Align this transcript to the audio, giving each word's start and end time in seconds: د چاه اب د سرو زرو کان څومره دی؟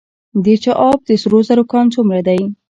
د 0.43 0.45
چاه 0.63 0.77
اب 0.89 0.99
د 1.07 1.09
سرو 1.21 1.39
زرو 1.47 1.63
کان 1.71 1.85
څومره 1.93 2.19
دی؟ 2.27 2.41